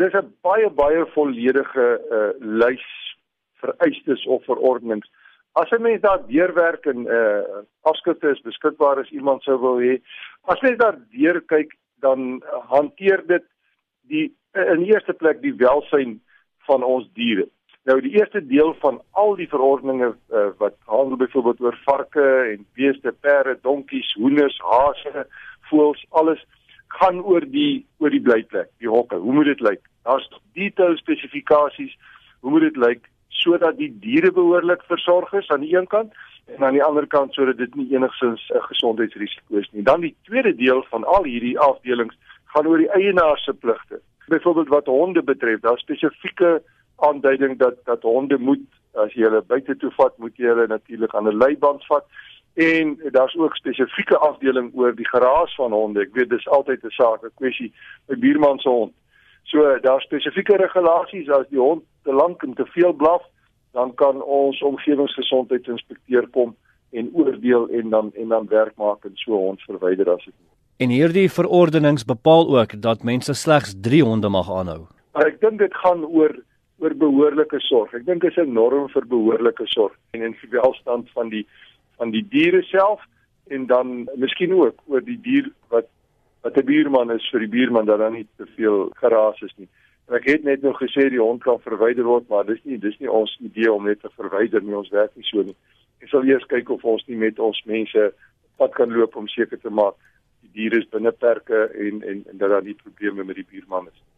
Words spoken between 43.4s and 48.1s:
pligte. Byvoorbeeld wat honde betref, daar spesifieke aanduiding dat dat